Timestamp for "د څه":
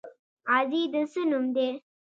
0.93-1.21